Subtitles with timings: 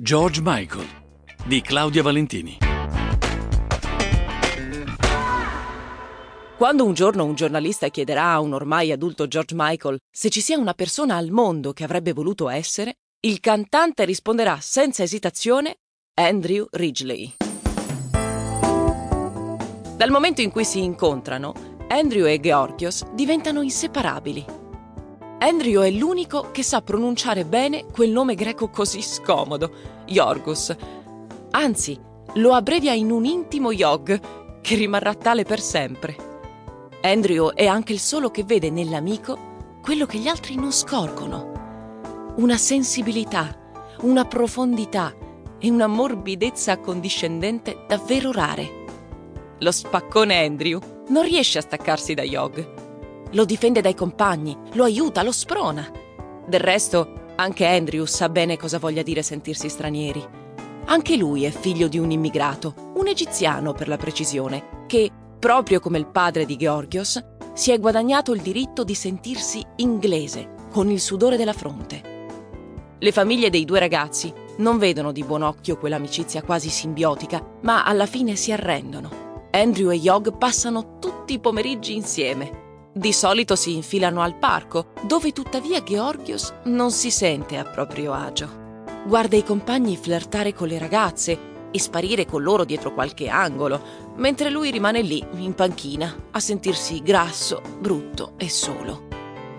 [0.00, 0.86] George Michael
[1.44, 2.58] di Claudia Valentini.
[6.56, 10.56] Quando un giorno un giornalista chiederà a un ormai adulto George Michael se ci sia
[10.56, 15.78] una persona al mondo che avrebbe voluto essere, il cantante risponderà senza esitazione
[16.14, 17.34] Andrew Ridgely.
[19.96, 21.54] Dal momento in cui si incontrano,
[21.88, 24.57] Andrew e Georgios diventano inseparabili.
[25.40, 29.70] Andrew è l'unico che sa pronunciare bene quel nome greco così scomodo,
[30.06, 30.74] Yorgos.
[31.52, 31.96] Anzi,
[32.34, 34.20] lo abbrevia in un intimo Yog,
[34.60, 36.16] che rimarrà tale per sempre.
[37.02, 42.34] Andrew è anche il solo che vede nell'amico quello che gli altri non scorgono.
[42.38, 43.56] Una sensibilità,
[44.00, 45.14] una profondità
[45.60, 48.84] e una morbidezza accondiscendente davvero rare.
[49.58, 50.80] Lo spaccone Andrew
[51.10, 52.77] non riesce a staccarsi da Yog
[53.32, 55.90] lo difende dai compagni, lo aiuta, lo sprona.
[56.46, 60.24] Del resto, anche Andrew sa bene cosa voglia dire sentirsi stranieri.
[60.86, 65.98] Anche lui è figlio di un immigrato, un egiziano per la precisione, che, proprio come
[65.98, 67.22] il padre di Georgios,
[67.52, 72.16] si è guadagnato il diritto di sentirsi inglese, con il sudore della fronte.
[72.98, 78.06] Le famiglie dei due ragazzi non vedono di buon occhio quell'amicizia quasi simbiotica, ma alla
[78.06, 79.26] fine si arrendono.
[79.50, 82.67] Andrew e Yog passano tutti i pomeriggi insieme,
[82.98, 88.66] di solito si infilano al parco, dove tuttavia Georgios non si sente a proprio agio.
[89.06, 91.38] Guarda i compagni flirtare con le ragazze
[91.70, 93.80] e sparire con loro dietro qualche angolo,
[94.16, 99.06] mentre lui rimane lì, in panchina, a sentirsi grasso, brutto e solo.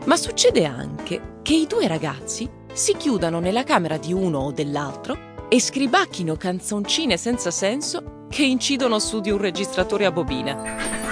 [0.06, 5.48] Ma succede anche che i due ragazzi si chiudano nella camera di uno o dell'altro
[5.48, 11.09] e scribacchino canzoncine senza senso che incidono su di un registratore a bobina.